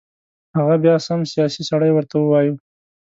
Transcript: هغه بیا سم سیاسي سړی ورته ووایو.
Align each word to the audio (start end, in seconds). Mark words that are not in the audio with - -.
هغه 0.57 0.75
بیا 0.83 0.95
سم 1.05 1.21
سیاسي 1.31 1.61
سړی 1.69 1.91
ورته 1.93 2.15
ووایو. 2.19 2.55